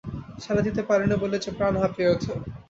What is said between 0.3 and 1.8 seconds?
সাড়া দিতে পারি নে বলে যে প্রাণ